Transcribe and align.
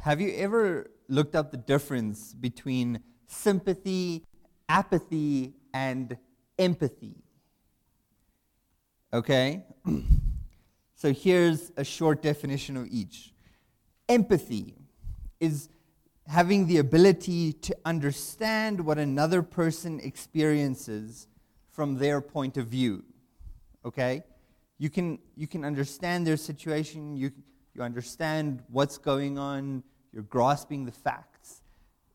Have 0.00 0.20
you 0.20 0.32
ever 0.36 0.90
looked 1.08 1.34
up 1.34 1.50
the 1.50 1.56
difference 1.56 2.32
between 2.32 3.00
sympathy, 3.26 4.24
apathy, 4.68 5.54
and 5.74 6.16
empathy? 6.58 7.16
Okay? 9.12 9.64
so 10.94 11.12
here's 11.12 11.72
a 11.76 11.84
short 11.84 12.22
definition 12.22 12.76
of 12.76 12.86
each. 12.90 13.32
Empathy 14.08 14.76
is 15.40 15.68
having 16.28 16.66
the 16.68 16.78
ability 16.78 17.54
to 17.54 17.76
understand 17.84 18.80
what 18.80 18.98
another 18.98 19.42
person 19.42 19.98
experiences 20.00 21.26
from 21.72 21.96
their 21.96 22.20
point 22.20 22.56
of 22.56 22.66
view. 22.66 23.02
Okay? 23.84 24.22
You 24.78 24.90
can, 24.90 25.18
you 25.36 25.48
can 25.48 25.64
understand 25.64 26.26
their 26.26 26.36
situation, 26.36 27.16
you, 27.16 27.32
you 27.78 27.84
understand 27.84 28.62
what's 28.70 28.98
going 28.98 29.38
on, 29.38 29.84
you're 30.12 30.24
grasping 30.24 30.84
the 30.84 30.92
facts. 30.92 31.62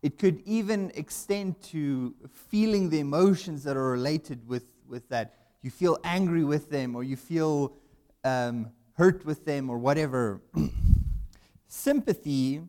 It 0.01 0.19
could 0.19 0.41
even 0.45 0.91
extend 0.95 1.61
to 1.71 2.13
feeling 2.49 2.89
the 2.89 2.99
emotions 2.99 3.63
that 3.63 3.77
are 3.77 3.89
related 3.89 4.45
with, 4.47 4.65
with 4.88 5.07
that. 5.09 5.35
You 5.61 5.71
feel 5.71 5.97
angry 6.03 6.43
with 6.43 6.69
them, 6.69 6.95
or 6.95 7.03
you 7.03 7.15
feel 7.15 7.77
um, 8.25 8.71
hurt 8.97 9.25
with 9.25 9.45
them, 9.45 9.69
or 9.69 9.77
whatever. 9.77 10.41
Sympathy 11.67 12.61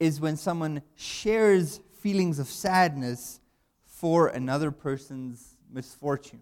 is 0.00 0.18
when 0.18 0.36
someone 0.38 0.80
shares 0.94 1.80
feelings 2.00 2.38
of 2.38 2.46
sadness 2.46 3.40
for 3.84 4.28
another 4.28 4.70
person's 4.70 5.58
misfortune. 5.70 6.40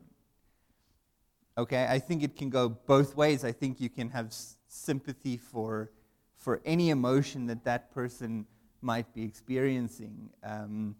Okay, 1.59 1.85
I 1.91 1.99
think 1.99 2.23
it 2.23 2.37
can 2.37 2.49
go 2.49 2.69
both 2.69 3.17
ways. 3.17 3.45
I 3.45 3.51
think 3.51 3.81
you 3.81 3.91
can 3.91 4.11
have 4.11 4.33
sympathy 4.71 5.37
for, 5.37 5.91
for 6.37 6.61
any 6.65 6.91
emotion 6.91 7.47
that 7.47 7.65
that 7.65 7.91
person 7.93 8.47
might 8.81 9.13
be 9.13 9.25
experiencing, 9.25 10.31
um, 10.43 10.95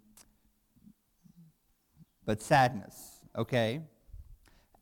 but 2.27 2.43
sadness, 2.43 3.21
okay? 3.37 3.81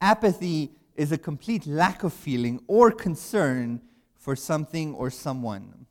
Apathy 0.00 0.72
is 0.96 1.12
a 1.12 1.18
complete 1.18 1.66
lack 1.66 2.02
of 2.02 2.12
feeling 2.12 2.60
or 2.66 2.90
concern 2.90 3.80
for 4.16 4.34
something 4.34 4.94
or 4.94 5.10
someone. 5.10 5.86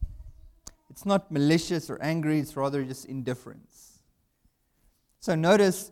It's 0.90 1.06
not 1.06 1.31
malicious 1.31 1.90
or 1.90 2.02
angry, 2.02 2.40
it's 2.40 2.58
rather 2.58 2.84
just 2.84 3.06
indifference. 3.06 4.00
So 5.20 5.36
notice 5.36 5.92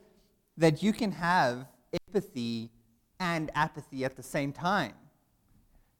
that 0.57 0.81
you 0.81 0.91
can 0.91 1.11
have 1.11 1.67
empathy 2.07 2.71
and 3.19 3.51
apathy 3.53 4.03
at 4.03 4.15
the 4.15 4.23
same 4.23 4.51
time. 4.51 4.93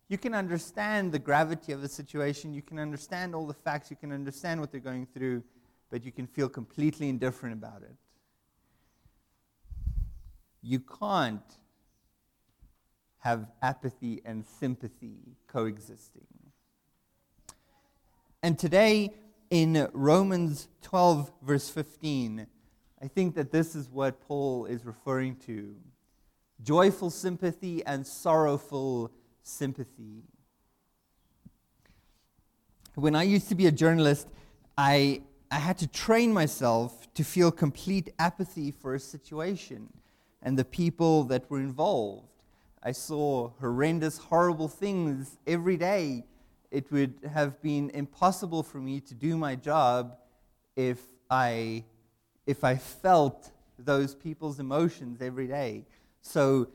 You 0.08 0.18
can 0.18 0.36
understand 0.36 1.12
the 1.12 1.20
gravity 1.20 1.72
of 1.72 1.82
the 1.82 1.90
situation, 1.90 2.54
you 2.54 2.62
can 2.62 2.78
understand 2.78 3.34
all 3.34 3.48
the 3.48 3.54
facts, 3.54 3.90
you 3.90 3.98
can 3.98 4.12
understand 4.12 4.60
what 4.62 4.72
they're 4.72 4.80
going 4.80 5.08
through, 5.08 5.44
but 5.90 6.06
you 6.06 6.12
can 6.12 6.28
feel 6.28 6.48
completely 6.48 7.10
indifferent 7.10 7.54
about 7.54 7.82
it. 7.82 7.96
You 10.62 10.80
can't 10.80 11.42
have 13.20 13.48
apathy 13.62 14.22
and 14.24 14.46
sympathy 14.46 15.38
coexisting. 15.48 16.28
And 18.44 18.60
today, 18.60 19.16
in 19.50 19.88
Romans 19.94 20.68
12, 20.84 21.32
verse 21.42 21.70
15, 21.70 22.46
I 23.02 23.08
think 23.08 23.34
that 23.36 23.52
this 23.52 23.76
is 23.76 23.90
what 23.90 24.22
Paul 24.22 24.66
is 24.66 24.86
referring 24.86 25.38
to 25.48 25.76
joyful 26.64 27.10
sympathy 27.10 27.84
and 27.86 28.06
sorrowful 28.06 29.12
sympathy. 29.46 30.24
When 32.96 33.16
I 33.16 33.24
used 33.24 33.50
to 33.50 33.56
be 33.56 33.68
a 33.68 33.72
journalist, 33.72 34.28
I, 34.78 35.22
I 35.52 35.60
had 35.60 35.78
to 35.80 35.88
train 35.88 36.34
myself 36.34 37.14
to 37.14 37.24
feel 37.24 37.52
complete 37.52 38.14
apathy 38.20 38.72
for 38.72 38.96
a 38.96 39.00
situation 39.00 39.90
and 40.42 40.58
the 40.58 40.66
people 40.66 41.24
that 41.26 41.50
were 41.50 41.60
involved. 41.60 42.28
I 42.82 42.92
saw 42.92 43.50
horrendous, 43.60 44.18
horrible 44.18 44.68
things 44.68 45.38
every 45.48 45.78
day 45.78 46.24
it 46.72 46.92
would 46.92 47.14
have 47.34 47.62
been 47.62 47.90
impossible 47.92 48.62
for 48.62 48.80
me 48.80 49.00
to 49.00 49.14
do 49.14 49.38
my 49.38 49.56
job 49.56 50.18
if 50.76 51.00
I, 51.30 51.86
if 52.46 52.64
I 52.66 52.76
felt 52.76 53.52
those 53.80 54.14
people's 54.14 54.60
emotions 54.60 55.22
every 55.22 55.48
day. 55.48 55.86
So 56.22 56.68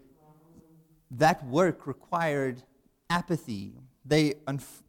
that 1.11 1.45
work 1.47 1.87
required 1.87 2.63
apathy. 3.09 3.75
They 4.05 4.35
unf- 4.47 4.83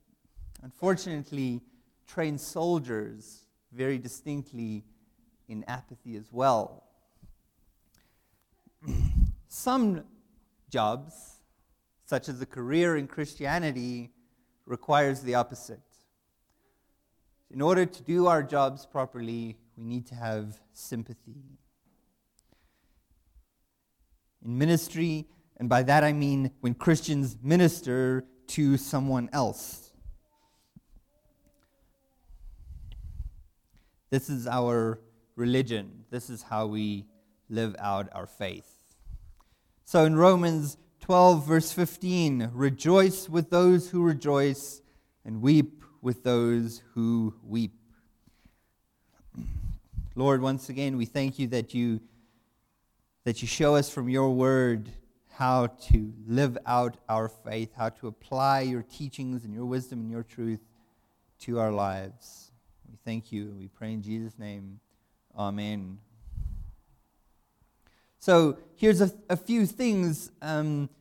unfortunately 0.61 1.61
train 2.07 2.37
soldiers 2.37 3.45
very 3.71 3.97
distinctly 3.97 4.83
in 5.47 5.63
apathy 5.67 6.15
as 6.15 6.31
well. 6.31 6.83
Some 9.47 10.03
jobs, 10.69 11.41
such 12.05 12.29
as 12.29 12.41
a 12.41 12.45
career 12.45 12.97
in 12.97 13.07
Christianity, 13.07 14.11
requires 14.65 15.21
the 15.21 15.35
opposite. 15.35 15.81
In 17.49 17.61
order 17.61 17.85
to 17.85 18.03
do 18.03 18.27
our 18.27 18.43
jobs 18.43 18.85
properly, 18.85 19.57
we 19.75 19.83
need 19.83 20.07
to 20.07 20.15
have 20.15 20.59
sympathy. 20.73 21.57
In 24.43 24.57
ministry, 24.57 25.27
and 25.61 25.69
by 25.69 25.83
that 25.83 26.03
I 26.03 26.11
mean 26.11 26.49
when 26.61 26.73
Christians 26.73 27.37
minister 27.43 28.25
to 28.47 28.77
someone 28.77 29.29
else. 29.31 29.91
This 34.09 34.27
is 34.27 34.47
our 34.47 34.99
religion. 35.35 36.05
This 36.09 36.31
is 36.31 36.41
how 36.41 36.65
we 36.65 37.05
live 37.47 37.75
out 37.77 38.09
our 38.11 38.25
faith. 38.25 38.79
So 39.85 40.03
in 40.03 40.15
Romans 40.15 40.77
12, 41.01 41.45
verse 41.45 41.71
15 41.71 42.49
Rejoice 42.53 43.29
with 43.29 43.51
those 43.51 43.87
who 43.91 44.01
rejoice, 44.01 44.81
and 45.23 45.43
weep 45.43 45.83
with 46.01 46.23
those 46.23 46.81
who 46.95 47.35
weep. 47.43 47.75
Lord, 50.15 50.41
once 50.41 50.69
again, 50.69 50.97
we 50.97 51.05
thank 51.05 51.37
you 51.37 51.45
that 51.49 51.75
you, 51.75 52.01
that 53.25 53.43
you 53.43 53.47
show 53.47 53.75
us 53.75 53.91
from 53.91 54.09
your 54.09 54.31
word 54.31 54.89
how 55.41 55.65
to 55.65 56.13
live 56.27 56.55
out 56.67 56.97
our 57.09 57.27
faith, 57.27 57.71
how 57.75 57.89
to 57.89 58.05
apply 58.05 58.61
your 58.61 58.83
teachings 58.83 59.43
and 59.43 59.51
your 59.51 59.65
wisdom 59.65 59.99
and 59.99 60.11
your 60.11 60.21
truth 60.21 60.59
to 61.39 61.59
our 61.59 61.71
lives. 61.71 62.51
We 62.87 62.95
thank 63.03 63.31
you. 63.31 63.55
We 63.57 63.67
pray 63.67 63.93
in 63.93 64.03
Jesus' 64.03 64.37
name. 64.37 64.79
Amen. 65.35 65.97
So 68.19 68.59
here's 68.75 69.01
a, 69.01 69.11
a 69.31 69.35
few 69.35 69.65
things 69.65 70.31
um, 70.43 70.91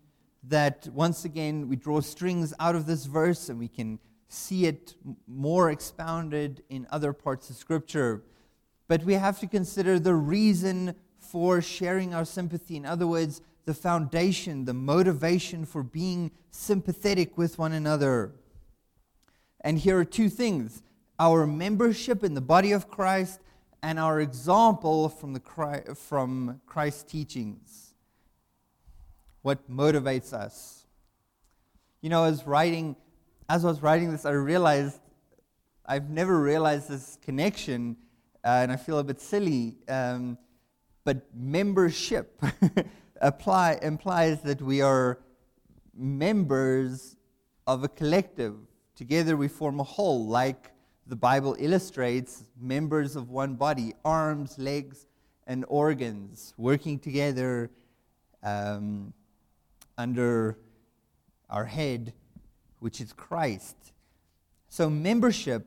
that, 0.44 0.88
once 0.94 1.26
again, 1.26 1.68
we 1.68 1.76
draw 1.76 2.00
strings 2.00 2.54
out 2.58 2.74
of 2.74 2.86
this 2.86 3.04
verse 3.04 3.50
and 3.50 3.58
we 3.58 3.68
can 3.68 3.98
see 4.28 4.64
it 4.64 4.94
more 5.28 5.70
expounded 5.70 6.62
in 6.70 6.86
other 6.90 7.12
parts 7.12 7.50
of 7.50 7.56
Scripture. 7.56 8.22
But 8.88 9.04
we 9.04 9.12
have 9.12 9.38
to 9.40 9.46
consider 9.46 9.98
the 9.98 10.14
reason 10.14 10.94
for 11.18 11.60
sharing 11.60 12.14
our 12.14 12.24
sympathy. 12.24 12.78
In 12.78 12.86
other 12.86 13.06
words, 13.06 13.42
the 13.64 13.74
foundation, 13.74 14.64
the 14.64 14.74
motivation 14.74 15.64
for 15.64 15.82
being 15.82 16.30
sympathetic 16.50 17.36
with 17.38 17.58
one 17.58 17.72
another. 17.72 18.32
And 19.60 19.78
here 19.78 19.98
are 19.98 20.04
two 20.04 20.28
things 20.28 20.82
our 21.18 21.46
membership 21.46 22.24
in 22.24 22.32
the 22.34 22.40
body 22.40 22.72
of 22.72 22.88
Christ 22.88 23.40
and 23.82 23.98
our 23.98 24.20
example 24.20 25.08
from, 25.08 25.34
the, 25.34 25.94
from 25.94 26.60
Christ's 26.66 27.02
teachings. 27.02 27.94
What 29.42 29.70
motivates 29.70 30.32
us. 30.32 30.86
You 32.00 32.08
know, 32.08 32.24
as 32.24 32.46
writing, 32.46 32.96
as 33.48 33.64
I 33.64 33.68
was 33.68 33.82
writing 33.82 34.10
this, 34.10 34.24
I 34.24 34.30
realized 34.30 34.98
I've 35.84 36.08
never 36.08 36.40
realized 36.40 36.88
this 36.88 37.18
connection, 37.20 37.96
uh, 38.44 38.60
and 38.62 38.70
I 38.70 38.76
feel 38.76 38.98
a 38.98 39.04
bit 39.04 39.20
silly. 39.20 39.76
Um, 39.88 40.38
but 41.04 41.26
membership 41.34 42.40
apply, 43.20 43.78
implies 43.82 44.40
that 44.42 44.62
we 44.62 44.80
are 44.80 45.18
members 45.94 47.16
of 47.66 47.84
a 47.84 47.88
collective. 47.88 48.56
Together 48.96 49.36
we 49.36 49.48
form 49.48 49.80
a 49.80 49.84
whole, 49.84 50.26
like 50.26 50.72
the 51.06 51.16
Bible 51.16 51.56
illustrates 51.58 52.44
members 52.60 53.16
of 53.16 53.30
one 53.30 53.54
body, 53.54 53.94
arms, 54.04 54.58
legs, 54.58 55.06
and 55.46 55.64
organs 55.68 56.54
working 56.56 56.98
together 56.98 57.70
um, 58.42 59.12
under 59.98 60.56
our 61.48 61.64
head, 61.64 62.12
which 62.78 63.00
is 63.00 63.12
Christ. 63.12 63.76
So, 64.68 64.88
membership, 64.88 65.66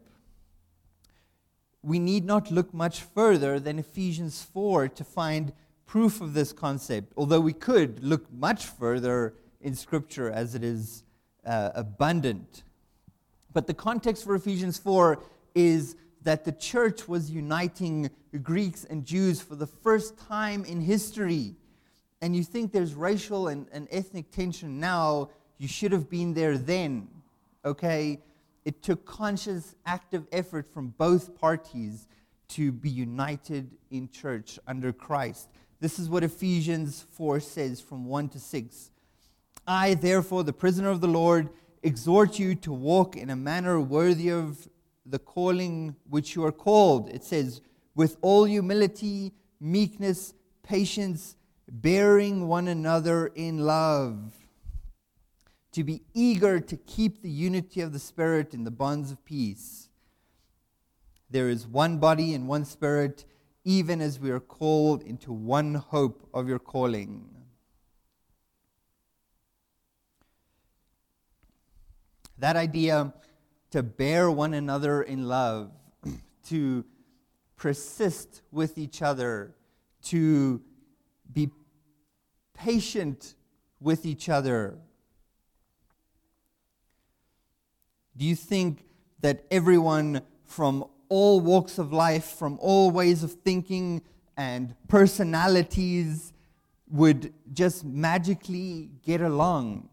we 1.82 2.00
need 2.00 2.24
not 2.24 2.50
look 2.50 2.74
much 2.74 3.02
further 3.02 3.60
than 3.60 3.78
Ephesians 3.78 4.42
4 4.42 4.88
to 4.88 5.04
find 5.04 5.52
proof 5.94 6.22
of 6.22 6.34
this 6.34 6.52
concept, 6.52 7.14
although 7.16 7.40
we 7.40 7.54
could 7.54 8.04
look 8.04 8.26
much 8.34 8.66
further 8.66 9.36
in 9.62 9.76
Scripture 9.76 10.28
as 10.32 10.56
it 10.56 10.64
is 10.64 11.04
uh, 11.46 11.70
abundant. 11.76 12.64
But 13.54 13.68
the 13.68 13.76
context 13.76 14.24
for 14.24 14.34
Ephesians 14.34 14.80
4 14.80 15.22
is 15.54 15.96
that 16.24 16.46
the 16.46 16.52
church 16.52 17.08
was 17.08 17.30
uniting 17.30 18.10
Greeks 18.42 18.86
and 18.86 19.06
Jews 19.06 19.40
for 19.40 19.54
the 19.54 19.68
first 19.68 20.18
time 20.18 20.66
in 20.66 20.82
history. 20.82 21.54
And 22.24 22.36
you 22.36 22.44
think 22.44 22.72
there's 22.72 22.96
racial 22.96 23.50
and, 23.50 23.68
and 23.72 23.88
ethnic 23.92 24.32
tension 24.32 24.80
now, 24.80 25.30
you 25.60 25.68
should 25.68 25.92
have 25.92 26.10
been 26.10 26.34
there 26.34 26.58
then. 26.58 27.08
Okay? 27.64 28.20
It 28.66 28.82
took 28.82 29.06
conscious, 29.06 29.76
active 29.86 30.26
effort 30.32 30.74
from 30.74 30.88
both 30.98 31.40
parties 31.40 32.08
to 32.48 32.72
be 32.72 32.90
united 32.90 33.70
in 33.92 34.10
church 34.10 34.58
under 34.66 34.92
Christ. 34.92 35.50
This 35.84 36.00
is 36.00 36.10
what 36.10 36.24
Ephesians 36.24 37.06
4 37.12 37.42
says 37.42 37.82
from 37.82 38.06
1 38.06 38.30
to 38.30 38.40
6. 38.40 38.92
I, 39.68 39.96
therefore, 39.96 40.46
the 40.46 40.54
prisoner 40.54 40.88
of 40.88 41.02
the 41.02 41.10
Lord, 41.10 41.50
exhort 41.82 42.40
you 42.40 42.56
to 42.56 42.72
walk 42.72 43.18
in 43.18 43.30
a 43.30 43.36
manner 43.36 43.82
worthy 43.82 44.32
of 44.32 44.70
the 45.06 45.20
calling 45.20 45.98
which 46.10 46.36
you 46.36 46.46
are 46.46 46.54
called. 46.54 47.10
It 47.10 47.26
says, 47.26 47.60
with 47.96 48.16
all 48.22 48.46
humility, 48.46 49.34
meekness, 49.60 50.34
patience, 50.64 51.36
bearing 51.70 52.48
one 52.48 52.70
another 52.70 53.28
in 53.36 53.66
love. 53.66 54.32
To 55.74 55.84
be 55.84 56.04
eager 56.14 56.62
to 56.62 56.78
keep 56.78 57.22
the 57.22 57.30
unity 57.30 57.82
of 57.82 57.92
the 57.92 58.00
Spirit 58.00 58.54
in 58.54 58.64
the 58.64 58.72
bonds 58.72 59.12
of 59.12 59.26
peace. 59.26 59.90
There 61.30 61.50
is 61.50 61.68
one 61.68 61.98
body 61.98 62.34
and 62.34 62.48
one 62.48 62.64
Spirit, 62.64 63.26
even 63.66 64.02
as 64.02 64.20
we 64.20 64.30
are 64.30 64.40
called 64.40 65.02
into 65.04 65.32
one 65.32 65.76
hope 65.76 66.28
of 66.34 66.48
your 66.48 66.60
calling. 66.60 67.30
That 72.38 72.56
idea 72.56 73.14
to 73.72 73.84
bear 73.84 74.30
one 74.30 74.54
another 74.54 75.02
in 75.02 75.28
love, 75.28 75.72
to 76.50 76.84
persist 77.56 78.42
with 78.52 78.78
each 78.78 79.02
other, 79.02 79.56
to 80.04 80.62
be 81.32 81.50
patient 82.54 83.36
with 83.80 84.06
each 84.06 84.30
other. 84.30 84.78
Do 88.16 88.26
you 88.26 88.36
think 88.36 88.86
that 89.22 89.46
everyone 89.50 90.22
from 90.44 90.86
all 91.10 91.40
walks 91.40 91.78
of 91.78 91.92
life, 91.94 92.26
from 92.26 92.58
all 92.62 92.92
ways 92.92 93.24
of 93.24 93.34
thinking 93.34 94.02
and 94.36 94.76
personalities, 94.88 96.34
would 96.90 97.34
just 97.54 97.84
magically 97.84 98.92
get 99.04 99.22
along? 99.22 99.90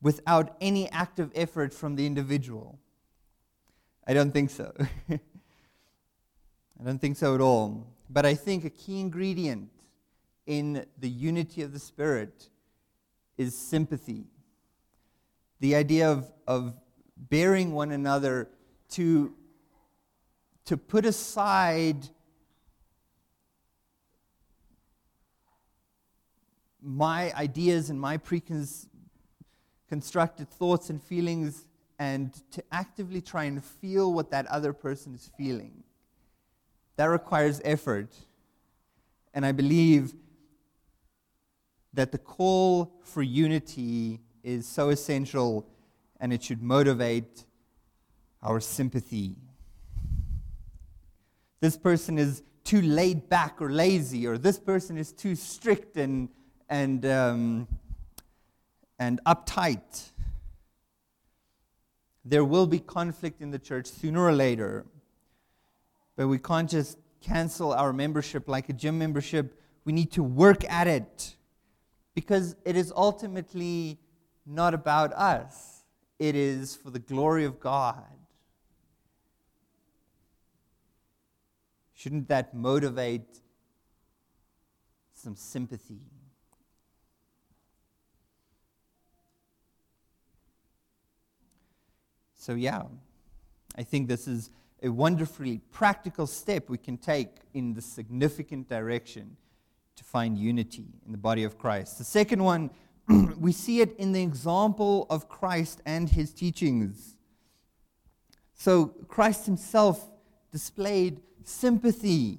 without 0.00 0.56
any 0.60 0.88
active 0.90 1.30
effort 1.34 1.74
from 1.74 1.96
the 1.96 2.06
individual? 2.06 2.78
I 4.06 4.14
don't 4.14 4.32
think 4.32 4.50
so. 4.50 4.72
I 5.10 5.18
don't 6.84 7.00
think 7.00 7.16
so 7.16 7.34
at 7.34 7.40
all. 7.40 7.86
But 8.08 8.24
I 8.24 8.34
think 8.34 8.64
a 8.64 8.70
key 8.70 9.00
ingredient 9.00 9.70
in 10.46 10.86
the 10.98 11.08
unity 11.08 11.62
of 11.62 11.72
the 11.72 11.78
Spirit 11.78 12.48
is 13.36 13.56
sympathy. 13.56 14.26
The 15.60 15.74
idea 15.74 16.10
of, 16.10 16.32
of 16.46 16.74
bearing 17.16 17.72
one 17.72 17.90
another 17.90 18.48
to, 18.90 19.34
to 20.66 20.76
put 20.76 21.04
aside 21.04 22.08
my 26.82 27.32
ideas 27.34 27.90
and 27.90 28.00
my 28.00 28.16
preconceived 28.16 28.88
constructed 29.88 30.50
thoughts 30.50 30.90
and 30.90 31.02
feelings 31.02 31.66
and 31.98 32.42
to 32.52 32.62
actively 32.70 33.20
try 33.20 33.44
and 33.44 33.64
feel 33.64 34.12
what 34.12 34.30
that 34.30 34.46
other 34.46 34.72
person 34.72 35.14
is 35.14 35.30
feeling. 35.36 35.82
That 36.96 37.06
requires 37.06 37.60
effort. 37.64 38.14
And 39.34 39.44
I 39.44 39.52
believe 39.52 40.14
that 41.94 42.12
the 42.12 42.18
call 42.18 42.92
for 43.02 43.22
unity 43.22 44.20
is 44.42 44.66
so 44.66 44.90
essential 44.90 45.66
and 46.20 46.32
it 46.32 46.42
should 46.42 46.62
motivate 46.62 47.44
our 48.42 48.60
sympathy. 48.60 49.36
This 51.60 51.76
person 51.76 52.18
is 52.18 52.42
too 52.64 52.82
laid 52.82 53.28
back 53.28 53.60
or 53.60 53.70
lazy, 53.70 54.26
or 54.26 54.38
this 54.38 54.58
person 54.58 54.96
is 54.96 55.12
too 55.12 55.34
strict 55.34 55.96
and, 55.96 56.28
and 56.68 57.04
um, 57.06 57.68
and 58.98 59.20
uptight. 59.26 60.10
There 62.24 62.44
will 62.44 62.66
be 62.66 62.78
conflict 62.78 63.40
in 63.40 63.50
the 63.50 63.58
church 63.58 63.86
sooner 63.86 64.22
or 64.22 64.32
later, 64.32 64.84
but 66.16 66.28
we 66.28 66.38
can't 66.38 66.68
just 66.68 66.98
cancel 67.20 67.72
our 67.72 67.92
membership 67.92 68.48
like 68.48 68.68
a 68.68 68.72
gym 68.72 68.98
membership. 68.98 69.60
We 69.84 69.92
need 69.92 70.12
to 70.12 70.22
work 70.22 70.68
at 70.70 70.86
it 70.86 71.36
because 72.14 72.56
it 72.64 72.76
is 72.76 72.92
ultimately 72.94 73.98
not 74.44 74.74
about 74.74 75.12
us, 75.12 75.84
it 76.18 76.34
is 76.34 76.76
for 76.76 76.90
the 76.90 76.98
glory 76.98 77.44
of 77.44 77.60
God. 77.60 78.17
Shouldn't 81.98 82.28
that 82.28 82.54
motivate 82.54 83.40
some 85.14 85.34
sympathy? 85.34 85.98
So, 92.36 92.54
yeah, 92.54 92.82
I 93.74 93.82
think 93.82 94.06
this 94.06 94.28
is 94.28 94.50
a 94.80 94.90
wonderfully 94.90 95.60
practical 95.72 96.28
step 96.28 96.70
we 96.70 96.78
can 96.78 96.98
take 96.98 97.30
in 97.52 97.74
the 97.74 97.82
significant 97.82 98.68
direction 98.68 99.36
to 99.96 100.04
find 100.04 100.38
unity 100.38 100.86
in 101.04 101.10
the 101.10 101.18
body 101.18 101.42
of 101.42 101.58
Christ. 101.58 101.98
The 101.98 102.04
second 102.04 102.44
one, 102.44 102.70
we 103.08 103.50
see 103.50 103.80
it 103.80 103.96
in 103.98 104.12
the 104.12 104.22
example 104.22 105.08
of 105.10 105.28
Christ 105.28 105.82
and 105.84 106.08
his 106.08 106.32
teachings. 106.32 107.16
So, 108.54 108.94
Christ 109.08 109.46
himself 109.46 110.08
displayed 110.52 111.22
sympathy 111.48 112.38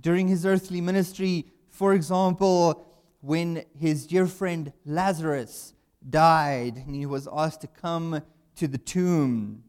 during 0.00 0.28
his 0.28 0.44
earthly 0.44 0.80
ministry. 0.80 1.46
For 1.70 1.94
example, 1.94 2.86
when 3.20 3.64
his 3.78 4.06
dear 4.06 4.26
friend 4.26 4.72
Lazarus 4.84 5.72
died 6.08 6.76
and 6.76 6.94
he 6.94 7.06
was 7.06 7.26
asked 7.32 7.62
to 7.62 7.66
come 7.66 8.20
to 8.56 8.68
the 8.68 8.78
tomb. 8.78 9.64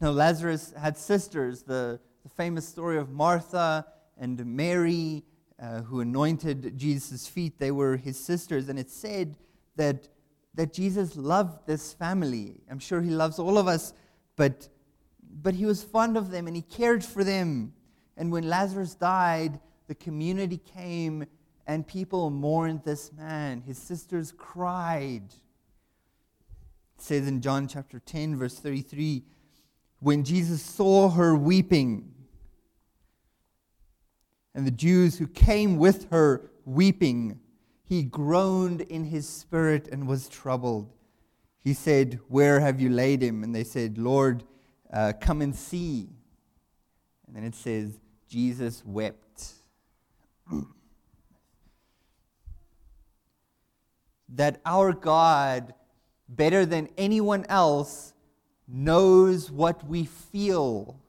Now, 0.00 0.10
Lazarus 0.10 0.74
had 0.76 0.98
sisters, 0.98 1.62
the, 1.62 2.00
the 2.22 2.28
famous 2.28 2.66
story 2.68 2.98
of 2.98 3.10
Martha 3.10 3.86
and 4.18 4.44
Mary, 4.44 5.24
uh, 5.60 5.82
who 5.82 6.00
anointed 6.00 6.76
Jesus' 6.76 7.26
feet. 7.26 7.58
They 7.58 7.70
were 7.70 7.96
his 7.96 8.18
sisters, 8.18 8.68
and 8.68 8.78
it 8.78 8.90
said 8.90 9.38
that, 9.76 10.08
that 10.54 10.72
Jesus 10.72 11.16
loved 11.16 11.66
this 11.66 11.94
family. 11.94 12.60
I'm 12.70 12.78
sure 12.78 13.00
he 13.00 13.10
loves 13.10 13.38
all 13.38 13.56
of 13.56 13.68
us, 13.68 13.94
but, 14.36 14.68
but 15.42 15.54
he 15.54 15.66
was 15.66 15.82
fond 15.82 16.16
of 16.16 16.30
them 16.30 16.46
and 16.46 16.56
he 16.56 16.62
cared 16.62 17.04
for 17.04 17.24
them. 17.24 17.72
And 18.16 18.32
when 18.32 18.48
Lazarus 18.48 18.94
died, 18.94 19.60
the 19.86 19.94
community 19.94 20.58
came 20.58 21.26
and 21.66 21.86
people 21.86 22.30
mourned 22.30 22.82
this 22.84 23.12
man. 23.12 23.60
His 23.60 23.78
sisters 23.78 24.32
cried. 24.36 25.24
It 26.96 27.02
says 27.02 27.26
in 27.26 27.40
John 27.40 27.68
chapter 27.68 27.98
10, 27.98 28.36
verse 28.36 28.58
33, 28.58 29.24
when 30.00 30.24
Jesus 30.24 30.62
saw 30.62 31.10
her 31.10 31.34
weeping, 31.34 32.12
and 34.54 34.66
the 34.66 34.70
Jews 34.70 35.18
who 35.18 35.26
came 35.26 35.76
with 35.76 36.10
her 36.10 36.50
weeping, 36.64 37.40
he 37.84 38.02
groaned 38.02 38.80
in 38.80 39.04
his 39.04 39.28
spirit 39.28 39.88
and 39.92 40.08
was 40.08 40.28
troubled. 40.28 40.92
He 41.62 41.74
said, 41.74 42.20
Where 42.28 42.60
have 42.60 42.80
you 42.80 42.88
laid 42.88 43.22
him? 43.22 43.42
And 43.42 43.54
they 43.54 43.64
said, 43.64 43.98
Lord, 43.98 44.44
uh, 44.92 45.12
come 45.20 45.42
and 45.42 45.54
see. 45.54 46.08
And 47.26 47.36
then 47.36 47.44
it 47.44 47.54
says, 47.54 47.98
Jesus 48.28 48.82
wept. 48.84 49.52
that 54.28 54.60
our 54.64 54.92
God 54.92 55.72
better 56.28 56.66
than 56.66 56.88
anyone 56.96 57.44
else, 57.48 58.12
knows 58.68 59.50
what 59.50 59.86
we 59.86 60.04
feel. 60.04 61.00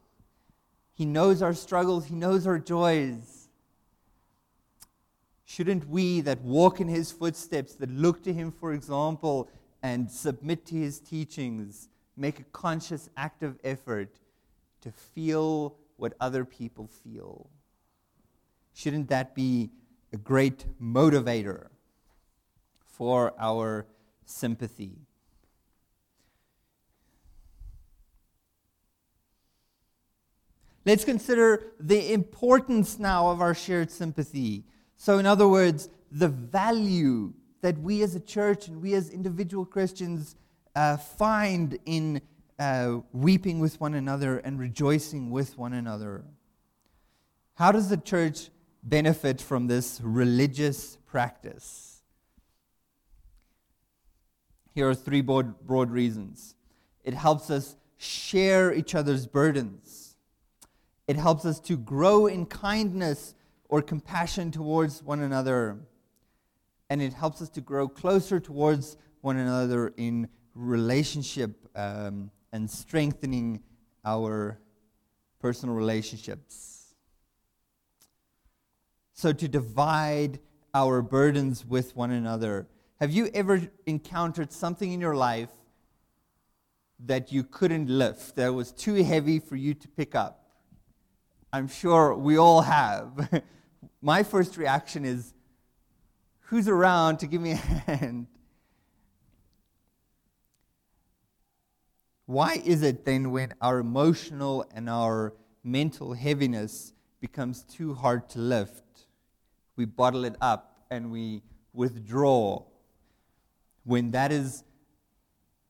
He 0.93 1.05
knows 1.05 1.41
our 1.41 1.53
struggles, 1.53 2.05
He 2.05 2.15
knows 2.15 2.45
our 2.45 2.59
joys. 2.59 3.49
Shouldn't 5.45 5.87
we 5.87 6.21
that 6.21 6.41
walk 6.41 6.79
in 6.81 6.87
His 6.87 7.11
footsteps, 7.11 7.73
that 7.75 7.89
look 7.89 8.23
to 8.23 8.33
Him 8.33 8.51
for 8.51 8.73
example, 8.73 9.49
and 9.81 10.09
submit 10.11 10.65
to 10.67 10.75
His 10.75 10.99
teachings, 10.99 11.89
make 12.17 12.39
a 12.39 12.43
conscious, 12.45 13.09
active 13.15 13.57
effort 13.63 14.09
to 14.81 14.91
feel 14.91 15.75
what 15.97 16.13
other 16.19 16.43
people 16.43 16.87
feel? 16.87 17.49
Shouldn't 18.73 19.09
that 19.09 19.35
be 19.35 19.69
a 20.13 20.17
great 20.17 20.65
motivator 20.81 21.67
for 22.85 23.33
our 23.39 23.85
sympathy? 24.25 24.97
Let's 30.85 31.03
consider 31.03 31.73
the 31.79 32.13
importance 32.13 32.97
now 32.97 33.29
of 33.29 33.41
our 33.41 33.53
shared 33.53 33.91
sympathy. 33.91 34.63
So, 34.95 35.19
in 35.19 35.25
other 35.25 35.47
words, 35.47 35.89
the 36.11 36.29
value 36.29 37.33
that 37.61 37.77
we 37.77 38.03
as 38.03 38.15
a 38.15 38.21
church 38.21 38.69
and 38.69 38.81
we 38.81 38.93
as 38.93 39.09
individual 39.09 39.65
Christians 39.65 40.37
uh, 40.77 40.95
find 40.95 41.79
in 41.87 42.21
uh, 42.59 42.99
weeping 43.11 43.59
with 43.59 43.81
one 43.81 43.95
another 43.95 44.37
and 44.37 44.59
rejoicing 44.59 45.31
with 45.31 45.57
one 45.57 45.73
another. 45.73 46.23
How 47.55 47.71
does 47.71 47.89
the 47.89 47.97
church 47.97 48.51
benefit 48.83 49.41
from 49.41 49.65
this 49.65 49.99
religious 50.03 50.99
practice? 51.07 52.03
Here 54.75 54.87
are 54.87 54.93
three 54.93 55.21
broad, 55.21 55.65
broad 55.65 55.89
reasons 55.89 56.53
it 57.03 57.15
helps 57.15 57.49
us 57.49 57.75
share 57.97 58.71
each 58.71 58.93
other's 58.93 59.25
burdens, 59.25 60.15
it 61.07 61.15
helps 61.15 61.43
us 61.43 61.59
to 61.61 61.75
grow 61.75 62.27
in 62.27 62.45
kindness 62.45 63.33
or 63.67 63.81
compassion 63.81 64.51
towards 64.51 65.01
one 65.01 65.21
another, 65.21 65.79
and 66.87 67.01
it 67.01 67.13
helps 67.13 67.41
us 67.41 67.49
to 67.49 67.61
grow 67.61 67.87
closer 67.87 68.39
towards 68.39 68.95
one 69.21 69.37
another 69.37 69.91
in 69.97 70.27
relationship 70.57 71.51
um, 71.75 72.31
and 72.51 72.69
strengthening 72.69 73.61
our 74.03 74.59
personal 75.39 75.75
relationships. 75.75 76.95
So, 79.13 79.33
to 79.33 79.47
divide 79.47 80.39
our 80.77 81.01
burdens 81.01 81.65
with 81.65 81.95
one 81.95 82.11
another. 82.11 82.67
Have 82.99 83.11
you 83.11 83.29
ever 83.33 83.61
encountered 83.87 84.51
something 84.51 84.91
in 84.91 85.01
your 85.01 85.15
life 85.15 85.49
that 87.05 87.31
you 87.31 87.43
couldn't 87.43 87.89
lift, 87.89 88.35
that 88.35 88.53
was 88.53 88.71
too 88.71 88.95
heavy 89.03 89.39
for 89.39 89.55
you 89.55 89.73
to 89.73 89.87
pick 89.87 90.13
up? 90.13 90.43
I'm 91.51 91.67
sure 91.67 92.15
we 92.15 92.37
all 92.37 92.61
have. 92.61 93.41
My 94.01 94.21
first 94.21 94.57
reaction 94.57 95.03
is, 95.03 95.33
who's 96.41 96.67
around 96.67 97.17
to 97.19 97.27
give 97.27 97.41
me 97.41 97.51
a 97.51 97.55
hand? 97.55 98.27
Why 102.27 102.61
is 102.63 102.83
it 102.83 103.05
then 103.05 103.31
when 103.31 103.53
our 103.61 103.79
emotional 103.79 104.65
and 104.75 104.89
our 104.89 105.33
mental 105.63 106.13
heaviness 106.13 106.91
becomes 107.21 107.63
too 107.63 107.93
hard 107.93 108.29
to 108.31 108.39
lift, 108.39 109.07
we 109.77 109.85
bottle 109.85 110.25
it 110.25 110.35
up 110.41 110.85
and 110.91 111.09
we 111.09 111.41
withdraw 111.71 112.63
when 113.85 114.11
that 114.11 114.33
is 114.33 114.65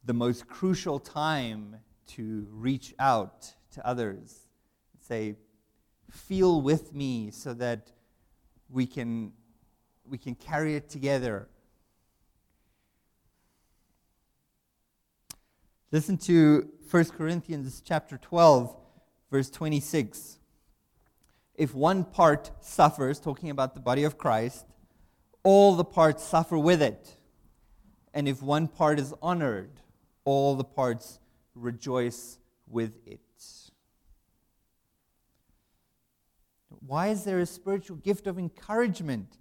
the 0.03 0.13
most 0.13 0.47
crucial 0.47 0.97
time 0.97 1.75
to 2.07 2.47
reach 2.49 2.95
out 2.97 3.53
to 3.73 3.85
others? 3.85 4.47
And 4.93 5.03
say, 5.03 5.35
feel 6.09 6.61
with 6.61 6.91
me 6.91 7.29
so 7.29 7.53
that 7.53 7.91
we 8.67 8.87
can, 8.87 9.31
we 10.09 10.17
can 10.17 10.33
carry 10.33 10.75
it 10.75 10.89
together. 10.89 11.49
Listen 15.89 16.17
to 16.17 16.67
1 16.91 17.05
Corinthians 17.05 17.81
chapter 17.85 18.17
12, 18.17 18.75
verse 19.31 19.49
26. 19.49 20.37
If 21.55 21.73
one 21.73 22.03
part 22.03 22.51
suffers, 22.59 23.21
talking 23.21 23.49
about 23.49 23.73
the 23.73 23.79
body 23.79 24.03
of 24.03 24.17
Christ, 24.17 24.65
all 25.43 25.77
the 25.77 25.85
parts 25.85 26.25
suffer 26.25 26.57
with 26.57 26.81
it. 26.81 27.15
And 28.13 28.27
if 28.27 28.41
one 28.41 28.67
part 28.67 28.99
is 28.99 29.13
honored, 29.21 29.79
all 30.25 30.55
the 30.55 30.65
parts 30.65 31.19
rejoice 31.55 32.37
with 32.67 32.91
it. 33.05 33.21
Why 36.85 37.07
is 37.07 37.23
there 37.23 37.39
a 37.39 37.45
spiritual 37.45 37.95
gift 37.95 38.27
of 38.27 38.37
encouragement 38.37 39.37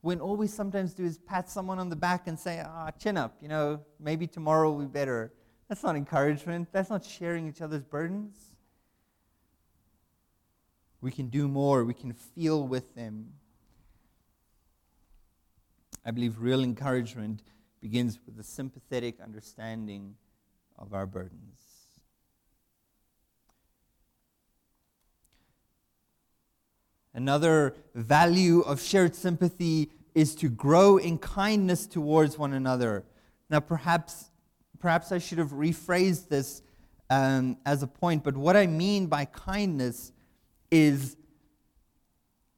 when 0.00 0.20
all 0.20 0.36
we 0.36 0.46
sometimes 0.46 0.94
do 0.94 1.04
is 1.04 1.18
pat 1.18 1.50
someone 1.50 1.78
on 1.78 1.88
the 1.88 1.96
back 1.96 2.26
and 2.28 2.38
say, 2.38 2.62
ah, 2.64 2.90
chin 2.92 3.16
up, 3.16 3.36
you 3.40 3.48
know, 3.48 3.80
maybe 3.98 4.26
tomorrow 4.26 4.70
will 4.70 4.80
be 4.80 4.86
better. 4.86 5.32
That's 5.68 5.82
not 5.82 5.96
encouragement. 5.96 6.68
That's 6.72 6.90
not 6.90 7.04
sharing 7.04 7.48
each 7.48 7.60
other's 7.60 7.84
burdens. 7.84 8.36
We 11.00 11.10
can 11.10 11.28
do 11.28 11.46
more. 11.46 11.84
We 11.84 11.94
can 11.94 12.12
feel 12.12 12.66
with 12.66 12.94
them. 12.94 13.34
I 16.04 16.10
believe 16.10 16.38
real 16.38 16.62
encouragement 16.62 17.42
begins 17.80 18.18
with 18.24 18.38
a 18.38 18.42
sympathetic 18.42 19.20
understanding 19.20 20.14
of 20.78 20.94
our 20.94 21.06
burdens. 21.06 21.67
Another 27.18 27.74
value 27.96 28.60
of 28.60 28.80
shared 28.80 29.12
sympathy 29.12 29.90
is 30.14 30.36
to 30.36 30.48
grow 30.48 30.98
in 30.98 31.18
kindness 31.18 31.84
towards 31.84 32.38
one 32.38 32.52
another. 32.52 33.02
Now, 33.50 33.58
perhaps, 33.58 34.30
perhaps 34.78 35.10
I 35.10 35.18
should 35.18 35.38
have 35.38 35.50
rephrased 35.50 36.28
this 36.28 36.62
um, 37.10 37.56
as 37.66 37.82
a 37.82 37.88
point, 37.88 38.22
but 38.22 38.36
what 38.36 38.56
I 38.56 38.68
mean 38.68 39.08
by 39.08 39.24
kindness 39.24 40.12
is, 40.70 41.16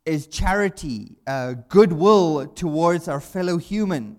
is 0.05 0.27
charity, 0.27 1.17
uh, 1.27 1.55
goodwill 1.71 2.47
towards 2.49 3.09
our 3.09 3.23
fellow 3.23 3.57
human. 3.57 4.19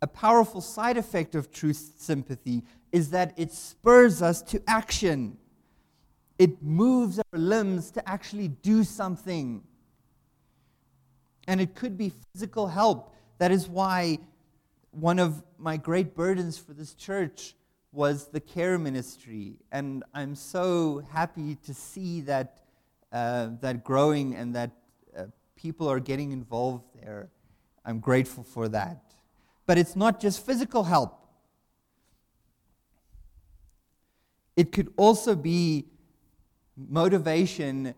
A 0.00 0.06
powerful 0.06 0.62
side 0.62 0.96
effect 0.96 1.34
of 1.34 1.52
true 1.52 1.74
sympathy 1.74 2.62
is 2.90 3.10
that 3.10 3.34
it 3.36 3.52
spurs 3.52 4.22
us 4.22 4.40
to 4.40 4.62
action 4.66 5.36
it 6.38 6.62
moves 6.62 7.18
our 7.18 7.38
limbs 7.38 7.90
to 7.92 8.08
actually 8.08 8.48
do 8.48 8.84
something. 8.84 9.62
And 11.46 11.60
it 11.60 11.74
could 11.74 11.96
be 11.96 12.12
physical 12.32 12.66
help. 12.66 13.14
That 13.38 13.50
is 13.50 13.68
why 13.68 14.18
one 14.90 15.18
of 15.18 15.42
my 15.58 15.76
great 15.76 16.14
burdens 16.14 16.58
for 16.58 16.72
this 16.72 16.94
church 16.94 17.54
was 17.92 18.28
the 18.28 18.40
care 18.40 18.78
ministry. 18.78 19.56
And 19.70 20.02
I'm 20.12 20.34
so 20.34 21.04
happy 21.12 21.56
to 21.66 21.74
see 21.74 22.22
that, 22.22 22.58
uh, 23.12 23.50
that 23.60 23.84
growing 23.84 24.34
and 24.34 24.54
that 24.54 24.70
uh, 25.16 25.24
people 25.54 25.88
are 25.88 26.00
getting 26.00 26.32
involved 26.32 26.84
there. 27.00 27.30
I'm 27.84 28.00
grateful 28.00 28.42
for 28.42 28.68
that. 28.68 29.14
But 29.66 29.78
it's 29.78 29.94
not 29.94 30.20
just 30.20 30.44
physical 30.44 30.84
help, 30.84 31.20
it 34.56 34.72
could 34.72 34.92
also 34.96 35.34
be 35.34 35.86
motivation 36.76 37.94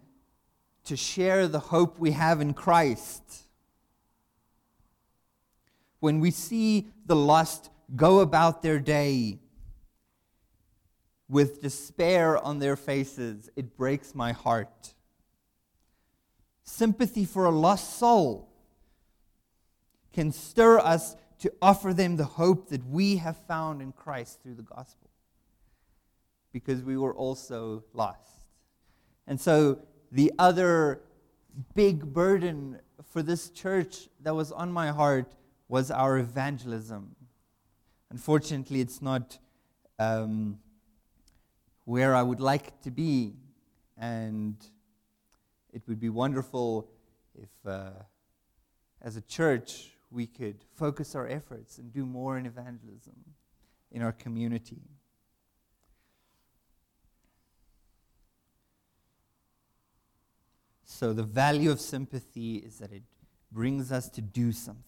to 0.85 0.97
share 0.97 1.49
the 1.49 1.59
hope 1.59 1.99
we 1.99 2.13
have 2.13 2.41
in 2.41 2.55
Christ. 2.55 3.23
When 6.01 6.21
we 6.21 6.31
see 6.31 6.89
the 7.07 7.17
lost 7.17 7.71
go 7.95 8.21
about 8.21 8.63
their 8.63 8.79
day 8.79 9.39
with 11.29 11.61
despair 11.61 12.39
on 12.39 12.59
their 12.59 12.77
faces, 12.77 13.51
it 13.57 13.77
breaks 13.77 14.15
my 14.15 14.33
heart. 14.33 14.95
Sympathy 16.63 17.25
for 17.25 17.47
a 17.47 17.51
lost 17.51 17.99
soul 17.99 18.49
can 20.13 20.33
stir 20.33 20.79
us 20.79 21.17
to 21.39 21.53
offer 21.61 21.93
them 21.93 22.17
the 22.17 22.25
hope 22.25 22.69
that 22.71 22.85
we 22.87 23.17
have 23.17 23.37
found 23.47 23.83
in 23.83 23.93
Christ 23.93 24.43
through 24.43 24.55
the 24.55 24.63
gospel 24.63 25.11
because 26.53 26.83
we 26.83 26.97
were 26.97 27.15
also 27.15 27.85
lost. 27.93 28.36
And 29.27 29.41
so 29.41 29.81
the 30.13 30.33
other 30.39 31.03
big 31.75 32.13
burden 32.13 32.79
for 33.11 33.23
this 33.23 33.51
church 33.51 34.09
that 34.21 34.35
was 34.35 34.53
on 34.53 34.73
my 34.73 34.89
heart 34.89 35.33
was 35.69 35.91
our 35.91 36.19
evangelism. 36.19 37.17
Unfortunately, 38.11 38.81
it's 38.81 39.03
not 39.03 39.39
um, 39.99 40.59
where 41.85 42.15
I 42.15 42.23
would 42.23 42.41
like 42.41 42.81
to 42.83 42.91
be, 42.91 43.35
and 43.97 44.57
it 45.73 45.83
would 45.89 45.99
be 45.99 46.09
wonderful 46.09 46.89
if, 47.35 47.51
uh, 47.67 47.91
as 49.03 49.17
a 49.17 49.23
church, 49.23 49.93
we 50.11 50.27
could 50.27 50.65
focus 50.75 51.15
our 51.15 51.27
efforts 51.27 51.79
and 51.79 51.93
do 51.93 52.07
more 52.07 52.39
in 52.39 52.47
evangelism 52.47 53.15
in 53.91 54.03
our 54.03 54.13
community. 54.13 54.83
So, 60.97 61.13
the 61.13 61.25
value 61.25 61.71
of 61.71 61.79
sympathy 61.79 62.57
is 62.57 62.79
that 62.79 62.91
it 62.91 63.03
brings 63.53 63.93
us 63.93 64.09
to 64.09 64.23
do 64.23 64.51
something. 64.51 64.83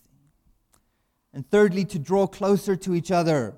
And 1.34 1.46
thirdly, 1.50 1.84
to 1.84 1.98
draw 1.98 2.26
closer 2.26 2.76
to 2.76 2.94
each 2.94 3.10
other. 3.10 3.54